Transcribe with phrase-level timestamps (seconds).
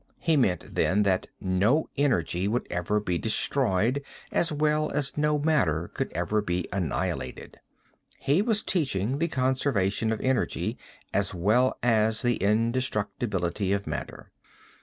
[0.17, 5.91] He meant then, that no energy would ever be destroyed as well as no matter
[5.99, 7.59] would ever be annihilated.
[8.17, 10.79] He was teaching the conservation of energy
[11.13, 14.31] as well as the indestructibility of matter.